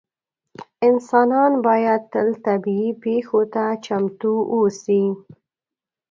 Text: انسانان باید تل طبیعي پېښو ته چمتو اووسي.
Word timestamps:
انسانان 0.87 1.51
باید 1.65 2.01
تل 2.13 2.27
طبیعي 2.45 2.89
پېښو 3.03 3.41
ته 3.53 3.65
چمتو 3.85 4.33
اووسي. 4.51 5.03